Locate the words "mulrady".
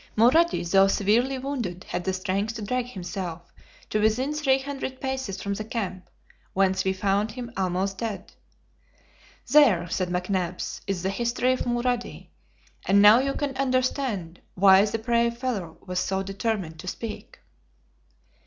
0.17-0.63, 11.67-12.29